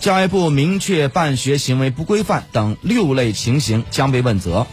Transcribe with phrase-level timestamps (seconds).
[0.00, 4.66] 教育部明确办学行为不规范等六类情形将被问责。